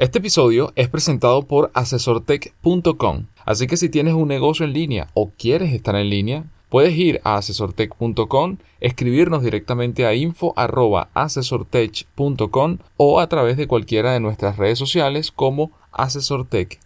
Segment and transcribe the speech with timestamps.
[0.00, 5.30] Este episodio es presentado por asesortech.com, así que si tienes un negocio en línea o
[5.36, 13.58] quieres estar en línea, puedes ir a asesortech.com, escribirnos directamente a info@asesortech.com o a través
[13.58, 16.80] de cualquiera de nuestras redes sociales como asesortechla.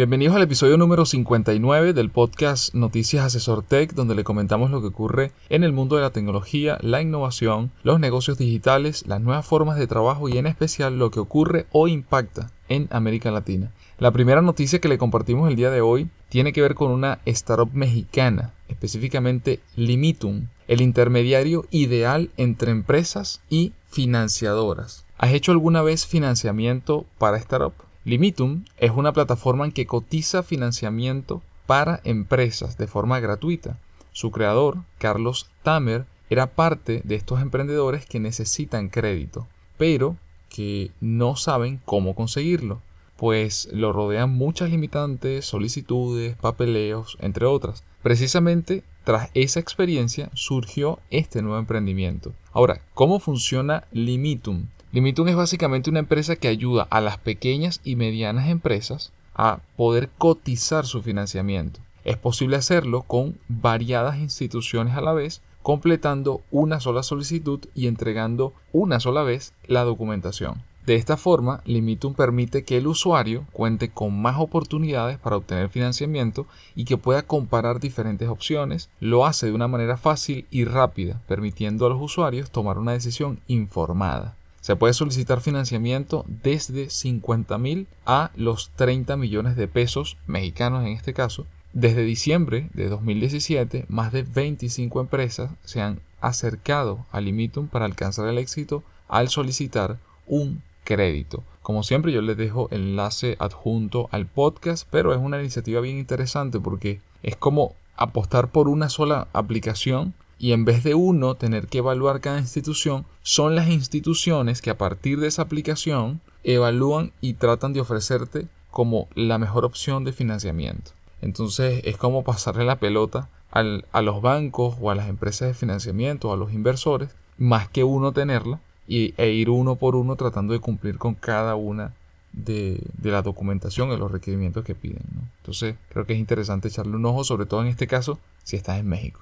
[0.00, 4.86] Bienvenidos al episodio número 59 del podcast Noticias Asesor Tech, donde le comentamos lo que
[4.86, 9.76] ocurre en el mundo de la tecnología, la innovación, los negocios digitales, las nuevas formas
[9.76, 13.72] de trabajo y en especial lo que ocurre o impacta en América Latina.
[13.98, 17.18] La primera noticia que le compartimos el día de hoy tiene que ver con una
[17.26, 25.04] startup mexicana, específicamente Limitum, el intermediario ideal entre empresas y financiadoras.
[25.18, 27.74] ¿Has hecho alguna vez financiamiento para startup?
[28.04, 33.78] Limitum es una plataforma en que cotiza financiamiento para empresas de forma gratuita.
[34.12, 40.16] Su creador, Carlos Tamer, era parte de estos emprendedores que necesitan crédito, pero
[40.48, 42.80] que no saben cómo conseguirlo,
[43.16, 47.84] pues lo rodean muchas limitantes, solicitudes, papeleos, entre otras.
[48.02, 52.32] Precisamente tras esa experiencia surgió este nuevo emprendimiento.
[52.52, 54.66] Ahora, ¿cómo funciona Limitum?
[54.92, 60.10] Limitum es básicamente una empresa que ayuda a las pequeñas y medianas empresas a poder
[60.18, 61.78] cotizar su financiamiento.
[62.04, 68.52] Es posible hacerlo con variadas instituciones a la vez, completando una sola solicitud y entregando
[68.72, 70.62] una sola vez la documentación.
[70.86, 76.46] De esta forma, Limitum permite que el usuario cuente con más oportunidades para obtener financiamiento
[76.74, 78.90] y que pueda comparar diferentes opciones.
[78.98, 83.38] Lo hace de una manera fácil y rápida, permitiendo a los usuarios tomar una decisión
[83.46, 84.34] informada.
[84.60, 90.92] Se puede solicitar financiamiento desde 50 mil a los 30 millones de pesos mexicanos en
[90.92, 91.46] este caso.
[91.72, 98.28] Desde diciembre de 2017, más de 25 empresas se han acercado a Limitum para alcanzar
[98.28, 101.42] el éxito al solicitar un crédito.
[101.62, 105.98] Como siempre yo les dejo el enlace adjunto al podcast, pero es una iniciativa bien
[105.98, 111.66] interesante porque es como apostar por una sola aplicación y en vez de uno tener
[111.66, 117.34] que evaluar cada institución, son las instituciones que a partir de esa aplicación evalúan y
[117.34, 120.92] tratan de ofrecerte como la mejor opción de financiamiento.
[121.20, 126.30] Entonces es como pasarle la pelota a los bancos o a las empresas de financiamiento
[126.30, 130.54] o a los inversores, más que uno tenerla y, e ir uno por uno tratando
[130.54, 131.92] de cumplir con cada una
[132.32, 135.02] de, la documentación y los requerimientos que piden.
[135.38, 138.78] Entonces creo que es interesante echarle un ojo, sobre todo en este caso si estás
[138.78, 139.20] en México.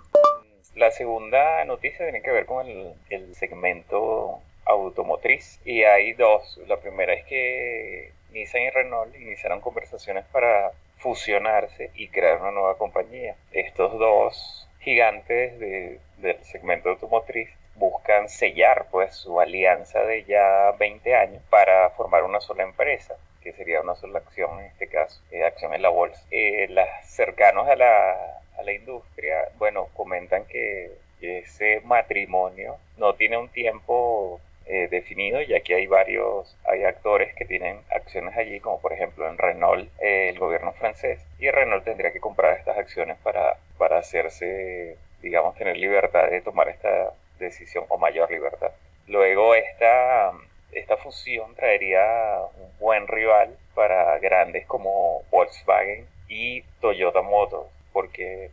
[0.78, 2.64] La segunda noticia tiene que ver con
[3.10, 6.60] el, segmento automotriz y hay dos.
[6.68, 12.78] La primera es que Nissan y Renault iniciaron conversaciones para fusionarse y crear una nueva
[12.78, 13.34] compañía.
[13.50, 21.42] Estos dos gigantes del segmento automotriz buscan sellar pues su alianza de ya 20 años
[21.50, 25.74] para formar una sola empresa que sería una sola acción en este caso, eh, acción
[25.74, 26.24] en la bolsa.
[26.30, 33.36] Eh, las cercanos a la a la industria, bueno, comentan que ese matrimonio no tiene
[33.36, 38.80] un tiempo eh, definido, ya que hay varios, hay actores que tienen acciones allí, como
[38.80, 43.16] por ejemplo en Renault, eh, el gobierno francés, y Renault tendría que comprar estas acciones
[43.22, 48.72] para, para hacerse, digamos, tener libertad de tomar esta decisión o mayor libertad.
[49.06, 50.32] Luego esta,
[50.72, 57.77] esta fusión traería un buen rival para grandes como Volkswagen y Toyota Motors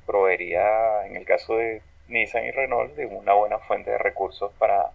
[0.05, 4.91] proveería, en el caso de Nissan y Renault, de una buena fuente de recursos para,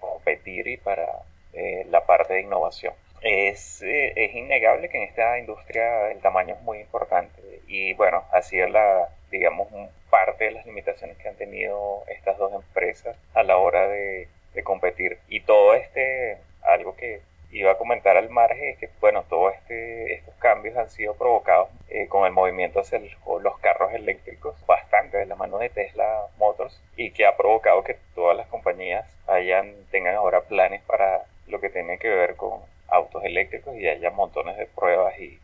[0.00, 1.06] competir y para
[1.52, 2.94] eh, la parte de innovación.
[3.20, 8.24] Es, eh, es innegable que en esta industria el tamaño es muy importante y bueno,
[8.32, 9.68] así es la, digamos,
[10.10, 14.62] parte de las limitaciones que han tenido estas dos empresas a la hora de, de
[14.62, 15.18] competir.
[15.28, 20.14] Y todo este, algo que iba a comentar al margen es que, bueno, todos este,
[20.14, 25.26] estos cambios han sido provocados eh, con el movimiento hacia los carros eléctricos, bastante de
[25.26, 30.14] la mano de Tesla Motors, y que ha provocado que todas las compañías hayan, tengan
[30.14, 34.66] ahora planes para lo que tiene que ver con autos eléctricos y haya montones de
[34.66, 35.38] pruebas y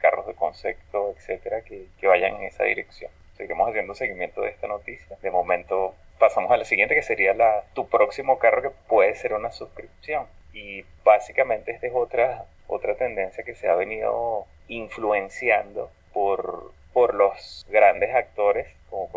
[0.00, 3.10] carros de concepto, etcétera, que, que vayan en esa dirección.
[3.36, 5.16] Seguimos haciendo seguimiento de esta noticia.
[5.22, 9.34] De momento pasamos a la siguiente que sería la tu próximo carro que puede ser
[9.34, 16.72] una suscripción y básicamente esta es otra, otra tendencia que se ha venido influenciando por,
[16.92, 19.08] por los grandes actores, como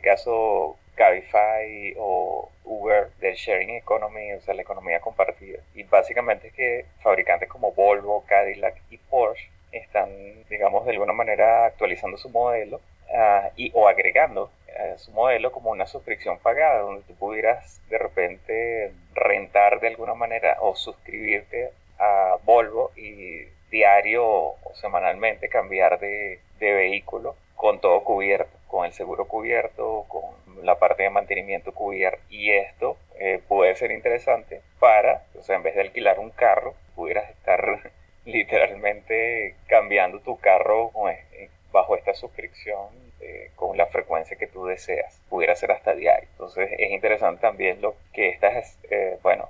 [0.00, 5.60] caso Cabify o Uber del sharing economy, o sea, la economía compartida.
[5.74, 10.10] Y básicamente es que fabricantes como Volvo, Cadillac y Porsche están,
[10.48, 12.80] digamos, de alguna manera actualizando su modelo
[13.14, 17.98] ah, y, o agregando eh, su modelo como una suscripción pagada, donde tú pudieras de
[17.98, 26.40] repente rentar de alguna manera o suscribirte a Volvo y diario o semanalmente cambiar de,
[26.58, 30.22] de vehículo con todo cubierto, con el seguro cubierto, con
[30.64, 32.22] la parte de mantenimiento cubierta.
[32.30, 36.74] Y esto eh, puede ser interesante para, o sea, en vez de alquilar un carro,
[36.94, 37.90] pudieras estar
[38.24, 42.90] literalmente cambiando tu carro eh, bajo esta suscripción
[43.20, 45.20] eh, con la frecuencia que tú deseas.
[45.28, 46.28] Pudiera ser hasta diario.
[46.30, 48.78] Entonces es interesante también lo que estas,
[49.22, 49.48] bueno,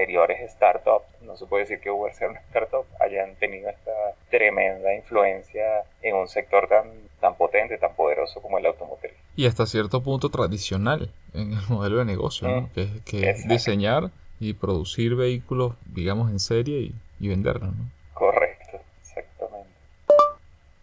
[0.00, 3.90] anteriores startups, no se puede decir que Uber sea una startup, hayan tenido esta
[4.30, 6.86] tremenda influencia en un sector tan,
[7.20, 9.12] tan potente, tan poderoso como el automotriz.
[9.36, 12.60] Y hasta cierto punto tradicional en el modelo de negocio, ¿no?
[12.62, 17.70] Mm, que, es diseñar y producir vehículos, digamos, en serie y, y venderlos.
[17.76, 17.99] ¿no?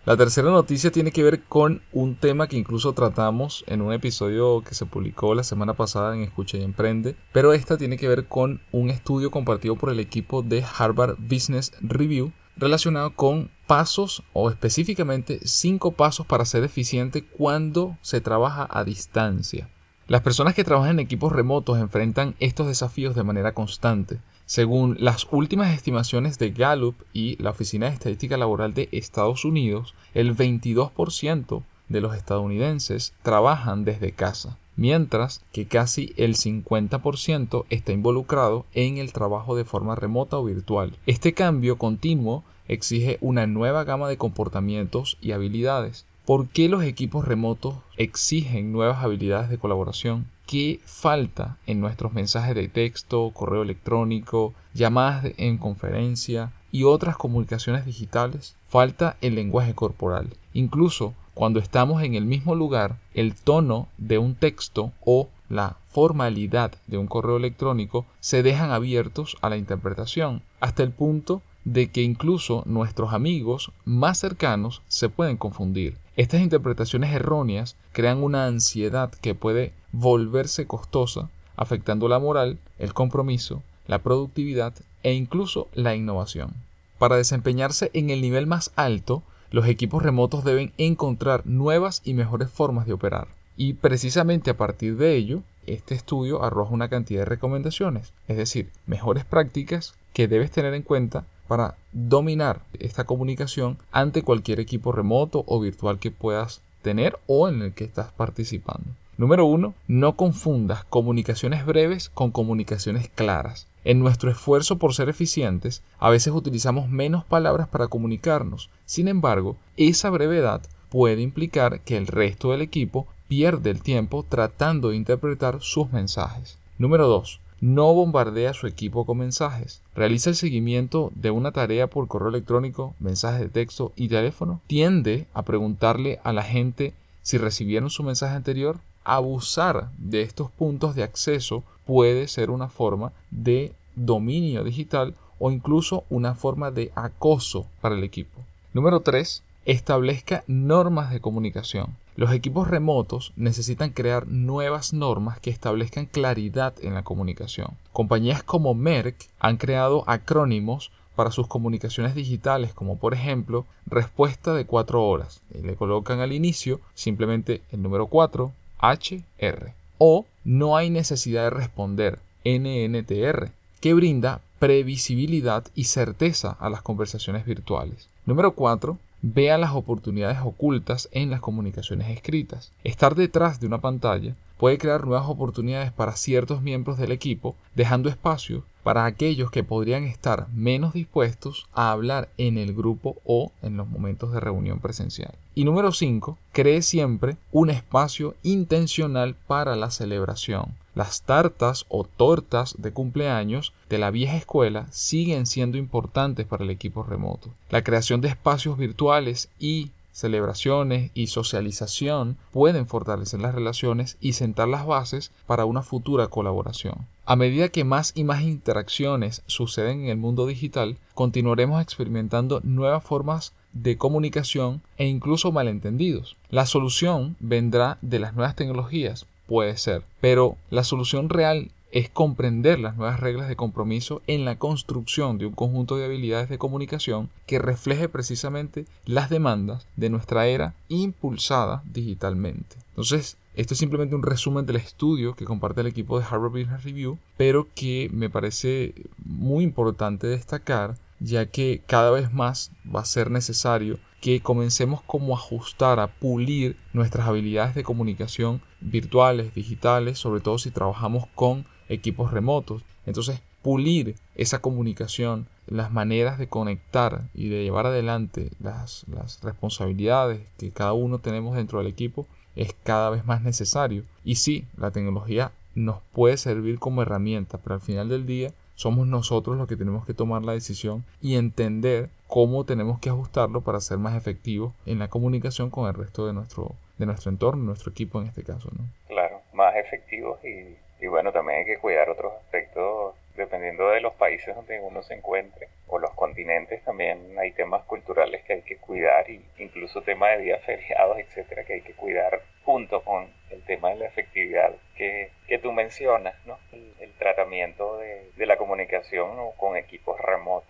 [0.07, 4.61] La tercera noticia tiene que ver con un tema que incluso tratamos en un episodio
[4.61, 8.25] que se publicó la semana pasada en Escucha y Emprende, pero esta tiene que ver
[8.25, 14.49] con un estudio compartido por el equipo de Harvard Business Review relacionado con pasos o
[14.49, 19.69] específicamente cinco pasos para ser eficiente cuando se trabaja a distancia.
[20.07, 24.21] Las personas que trabajan en equipos remotos enfrentan estos desafíos de manera constante.
[24.47, 29.93] Según las últimas estimaciones de Gallup y la Oficina de Estadística Laboral de Estados Unidos,
[30.13, 38.65] el 22% de los estadounidenses trabajan desde casa, mientras que casi el 50% está involucrado
[38.73, 40.95] en el trabajo de forma remota o virtual.
[41.05, 46.05] Este cambio continuo exige una nueva gama de comportamientos y habilidades.
[46.25, 50.25] ¿Por qué los equipos remotos exigen nuevas habilidades de colaboración?
[50.47, 57.85] ¿Qué falta en nuestros mensajes de texto, correo electrónico, llamadas en conferencia y otras comunicaciones
[57.85, 58.55] digitales?
[58.65, 60.29] Falta el lenguaje corporal.
[60.53, 66.71] Incluso cuando estamos en el mismo lugar, el tono de un texto o la formalidad
[66.87, 72.03] de un correo electrónico se dejan abiertos a la interpretación, hasta el punto de que
[72.03, 75.97] incluso nuestros amigos más cercanos se pueden confundir.
[76.15, 83.63] Estas interpretaciones erróneas crean una ansiedad que puede volverse costosa, afectando la moral, el compromiso,
[83.87, 86.53] la productividad e incluso la innovación.
[86.99, 92.51] Para desempeñarse en el nivel más alto, los equipos remotos deben encontrar nuevas y mejores
[92.51, 93.27] formas de operar.
[93.55, 98.69] Y precisamente a partir de ello, este estudio arroja una cantidad de recomendaciones, es decir,
[98.85, 105.43] mejores prácticas que debes tener en cuenta para dominar esta comunicación ante cualquier equipo remoto
[105.47, 108.91] o virtual que puedas tener o en el que estás participando.
[109.17, 113.67] Número uno, no confundas comunicaciones breves con comunicaciones claras.
[113.83, 118.69] En nuestro esfuerzo por ser eficientes, a veces utilizamos menos palabras para comunicarnos.
[118.85, 124.89] Sin embargo, esa brevedad puede implicar que el resto del equipo pierde el tiempo tratando
[124.89, 126.57] de interpretar sus mensajes.
[126.77, 129.81] Número 2 no bombardea su equipo con mensajes.
[129.95, 134.61] Realiza el seguimiento de una tarea por correo electrónico, mensaje de texto y teléfono.
[134.67, 136.93] Tiende a preguntarle a la gente
[137.23, 138.79] si recibieron su mensaje anterior.
[139.09, 146.03] Abusar de estos puntos de acceso puede ser una forma de dominio digital o incluso
[146.09, 148.41] una forma de acoso para el equipo.
[148.73, 149.43] Número 3.
[149.63, 151.95] Establezca normas de comunicación.
[152.17, 157.77] Los equipos remotos necesitan crear nuevas normas que establezcan claridad en la comunicación.
[157.93, 164.65] Compañías como Merck han creado acrónimos para sus comunicaciones digitales, como por ejemplo respuesta de
[164.65, 165.41] 4 horas.
[165.55, 169.73] Y le colocan al inicio simplemente el número 4, HR.
[169.97, 177.45] O no hay necesidad de responder, NNTR, que brinda previsibilidad y certeza a las conversaciones
[177.45, 178.07] virtuales.
[178.25, 182.71] Número 4, vea las oportunidades ocultas en las comunicaciones escritas.
[182.83, 188.09] Estar detrás de una pantalla puede crear nuevas oportunidades para ciertos miembros del equipo, dejando
[188.09, 193.75] espacio para aquellos que podrían estar menos dispuestos a hablar en el grupo o en
[193.75, 195.33] los momentos de reunión presencial.
[195.55, 200.75] Y número 5, cree siempre un espacio intencional para la celebración.
[200.95, 206.69] Las tartas o tortas de cumpleaños de la vieja escuela siguen siendo importantes para el
[206.69, 207.49] equipo remoto.
[207.69, 214.67] La creación de espacios virtuales y celebraciones y socialización pueden fortalecer las relaciones y sentar
[214.67, 217.05] las bases para una futura colaboración.
[217.27, 223.03] A medida que más y más interacciones suceden en el mundo digital, continuaremos experimentando nuevas
[223.03, 226.35] formas de comunicación e incluso malentendidos.
[226.49, 232.77] La solución vendrá de las nuevas tecnologías, puede ser, pero la solución real es comprender
[232.77, 237.31] las nuevas reglas de compromiso en la construcción de un conjunto de habilidades de comunicación
[237.47, 242.75] que refleje precisamente las demandas de nuestra era impulsada digitalmente.
[242.89, 246.83] Entonces, esto es simplemente un resumen del estudio que comparte el equipo de Harvard Business
[246.83, 248.93] Review, pero que me parece
[249.25, 255.33] muy importante destacar ya que cada vez más va a ser necesario que comencemos como
[255.33, 261.65] a ajustar, a pulir nuestras habilidades de comunicación virtuales, digitales, sobre todo si trabajamos con
[261.89, 262.83] equipos remotos.
[263.05, 270.41] Entonces, pulir esa comunicación, las maneras de conectar y de llevar adelante las, las responsabilidades
[270.57, 272.25] que cada uno tenemos dentro del equipo
[272.55, 274.03] es cada vez más necesario.
[274.23, 279.07] Y sí, la tecnología nos puede servir como herramienta, pero al final del día somos
[279.07, 283.79] nosotros los que tenemos que tomar la decisión y entender cómo tenemos que ajustarlo para
[283.79, 287.91] ser más efectivos en la comunicación con el resto de nuestro, de nuestro entorno, nuestro
[287.91, 288.69] equipo en este caso.
[288.77, 288.85] ¿no?
[289.07, 294.15] Claro, más efectivos y y bueno, también hay que cuidar otros aspectos dependiendo de los
[294.15, 298.77] países donde uno se encuentre o los continentes también hay temas culturales que hay que
[298.77, 303.63] cuidar y incluso temas de días feriados, etcétera, que hay que cuidar junto con el
[303.63, 306.57] tema de la efectividad que, que tú mencionas, ¿no?
[306.71, 310.69] El, tratamiento de, de, la comunicación con equipos remotos.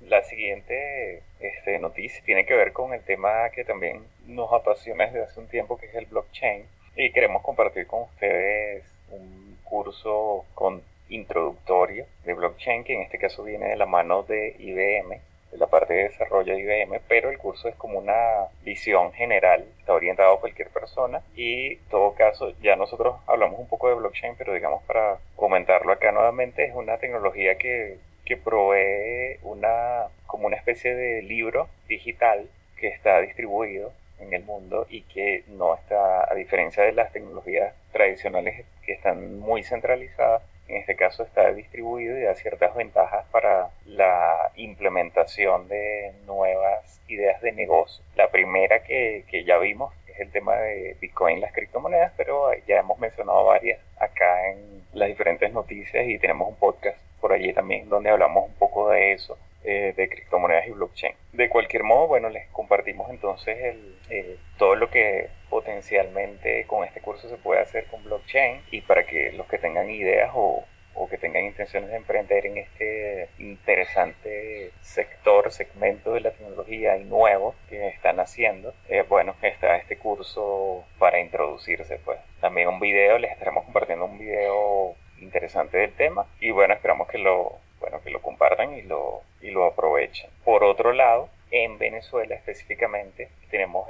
[0.00, 5.24] La siguiente este, noticia tiene que ver con el tema que también nos apasiona desde
[5.24, 6.66] hace un tiempo, que es el blockchain
[6.96, 13.44] y queremos compartir con ustedes un curso con introductorio de blockchain que en este caso
[13.44, 15.20] viene de la mano de IBM
[15.52, 19.64] de la parte de desarrollo de IBM, pero el curso es como una visión general,
[19.78, 23.94] está orientado a cualquier persona y en todo caso ya nosotros hablamos un poco de
[23.94, 30.46] blockchain, pero digamos para comentarlo acá nuevamente es una tecnología que, que provee una como
[30.46, 32.48] una especie de libro digital
[32.78, 37.74] que está distribuido en el mundo y que no está, a diferencia de las tecnologías
[37.92, 43.70] tradicionales que están muy centralizadas, en este caso está distribuido y da ciertas ventajas para
[43.84, 48.04] la implementación de nuevas ideas de negocio.
[48.16, 52.78] La primera que, que ya vimos es el tema de Bitcoin, las criptomonedas, pero ya
[52.78, 57.88] hemos mencionado varias acá en las diferentes noticias y tenemos un podcast por allí también
[57.88, 61.14] donde hablamos un poco de eso eh, de criptomonedas y blockchain.
[61.32, 67.00] De cualquier modo, bueno, les compartimos entonces el, eh, todo lo que potencialmente con este
[67.00, 70.64] curso se puede hacer con blockchain y para que los que tengan ideas o,
[70.96, 77.04] o que tengan intenciones de emprender en este interesante sector, segmento de la tecnología y
[77.04, 82.18] nuevo que están haciendo, eh, bueno, está este curso para introducirse, pues.
[82.40, 87.18] También un video, les estaremos compartiendo un video interesante del tema y bueno, esperamos que
[87.18, 90.30] lo, bueno, que lo compartan y lo, y lo aprovechen.
[90.44, 93.88] Por otro lado, en Venezuela específicamente tenemos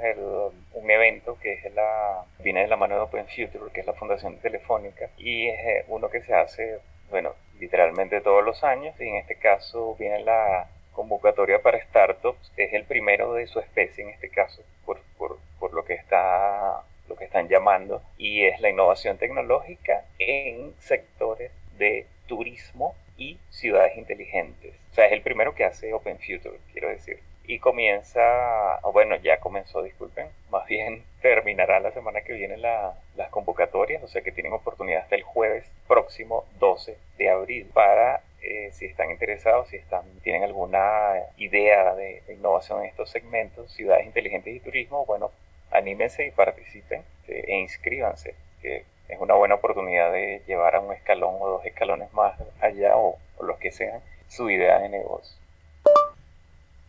[0.73, 3.93] un evento que es la, viene de la mano de Open Future, que es la
[3.93, 9.07] Fundación Telefónica, y es eh, uno que se hace, bueno, literalmente todos los años, y
[9.07, 14.11] en este caso viene la convocatoria para startups, es el primero de su especie en
[14.11, 18.69] este caso, por, por, por lo que está lo que están llamando, y es la
[18.69, 24.56] innovación tecnológica en sectores de turismo y ciudades inteligentes.
[24.97, 27.19] O sea, es el primero que hace Open Future, quiero decir.
[27.45, 32.95] Y comienza, o bueno, ya comenzó, disculpen, más bien terminará la semana que viene la,
[33.15, 38.23] las convocatorias, o sea que tienen oportunidad hasta el jueves próximo 12 de abril para
[38.41, 44.07] eh, si están interesados, si están, tienen alguna idea de, innovación en estos segmentos, ciudades
[44.07, 45.29] inteligentes y turismo, bueno,
[45.69, 50.91] anímense y participen eh, e inscríbanse, que es una buena oportunidad de llevar a un
[50.91, 55.37] escalón o dos escalones más allá o, los que sean su idea de negocio.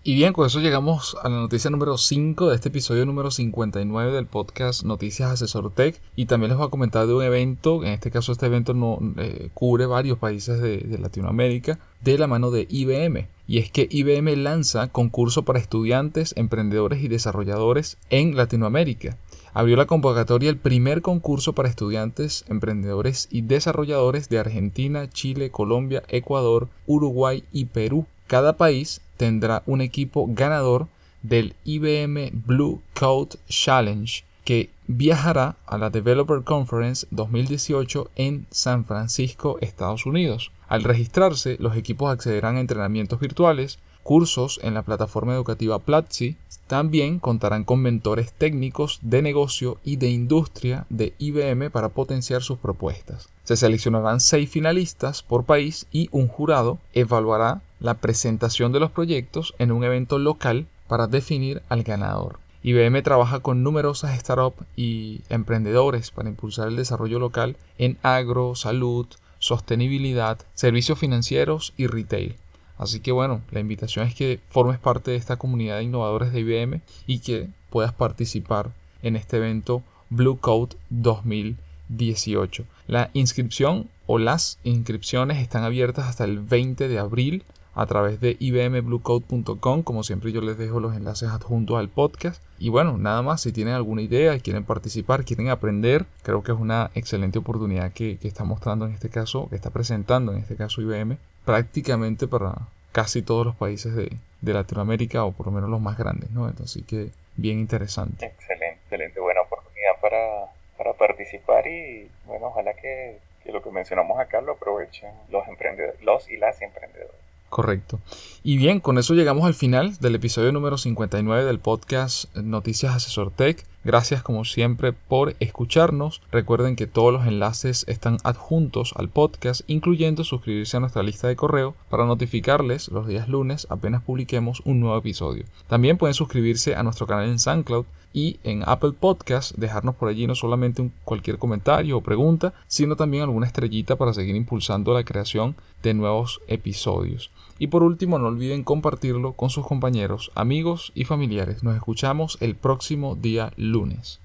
[0.05, 4.13] Y bien, con eso llegamos a la noticia número 5 de este episodio número 59
[4.13, 6.01] del podcast Noticias Asesor Tech.
[6.17, 9.01] Y también les voy a comentar de un evento, en este caso este evento no
[9.19, 13.27] eh, cubre varios países de, de Latinoamérica, de la mano de IBM.
[13.47, 19.19] Y es que IBM lanza concurso para estudiantes, emprendedores y desarrolladores en Latinoamérica
[19.55, 26.03] abrió la convocatoria el primer concurso para estudiantes, emprendedores y desarrolladores de Argentina, Chile, Colombia,
[26.09, 28.07] Ecuador, Uruguay y Perú.
[28.27, 30.87] Cada país tendrá un equipo ganador
[31.23, 39.59] del IBM Blue Code Challenge que viajará a la Developer Conference 2018 en San Francisco,
[39.61, 40.53] Estados Unidos.
[40.69, 43.79] Al registrarse, los equipos accederán a entrenamientos virtuales,
[44.09, 50.09] cursos en la plataforma educativa Platzi, también contarán con mentores técnicos de negocio y de
[50.09, 53.29] industria de IBM para potenciar sus propuestas.
[53.45, 59.55] Se seleccionarán seis finalistas por país y un jurado evaluará la presentación de los proyectos
[59.59, 62.39] en un evento local para definir al ganador.
[62.63, 69.07] IBM trabaja con numerosas startups y emprendedores para impulsar el desarrollo local en agro, salud,
[69.39, 72.37] sostenibilidad, servicios financieros y retail.
[72.79, 76.41] Así que bueno, la invitación es que formes parte de esta comunidad de innovadores de
[76.41, 78.71] IBM y que puedas participar
[79.03, 82.65] en este evento Blue Code 2018.
[82.87, 87.45] La inscripción o las inscripciones están abiertas hasta el 20 de abril
[87.79, 89.83] a través de ibmbluecode.com.
[89.85, 92.43] Como siempre yo les dejo los enlaces adjuntos al podcast.
[92.59, 96.59] Y bueno, nada más, si tienen alguna idea, quieren participar, quieren aprender, creo que es
[96.59, 100.83] una excelente oportunidad que, está mostrando en este caso, que está presentando en este caso
[100.83, 102.53] IBM, prácticamente para
[102.93, 104.11] casi todos los países de,
[104.43, 106.47] Latinoamérica o por lo menos los más grandes, ¿no?
[106.47, 108.27] Entonces, que bien interesante.
[108.27, 114.21] Excelente, excelente, buena oportunidad para, para participar y bueno, ojalá que, que lo que mencionamos
[114.21, 117.17] acá lo aprovechen los emprendedores, los y las emprendedoras.
[117.49, 117.99] Correcto.
[118.43, 123.31] Y bien, con eso llegamos al final del episodio número 59 del podcast Noticias Asesor
[123.31, 123.67] Tech.
[123.85, 126.21] Gracias como siempre por escucharnos.
[126.31, 131.37] Recuerden que todos los enlaces están adjuntos al podcast, incluyendo suscribirse a nuestra lista de
[131.37, 135.45] correo para notificarles los días lunes apenas publiquemos un nuevo episodio.
[135.67, 140.27] También pueden suscribirse a nuestro canal en SoundCloud y en Apple Podcast dejarnos por allí
[140.27, 145.57] no solamente cualquier comentario o pregunta, sino también alguna estrellita para seguir impulsando la creación
[145.83, 147.31] de nuevos episodios.
[147.59, 151.63] Y por último, no olviden compartirlo con sus compañeros, amigos y familiares.
[151.63, 154.21] Nos escuchamos el próximo día lunes.